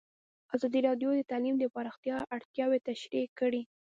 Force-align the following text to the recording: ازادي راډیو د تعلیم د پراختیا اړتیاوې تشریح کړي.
ازادي 0.55 0.79
راډیو 0.87 1.09
د 1.15 1.21
تعلیم 1.31 1.55
د 1.59 1.65
پراختیا 1.75 2.17
اړتیاوې 2.35 2.79
تشریح 2.89 3.27
کړي. 3.39 3.61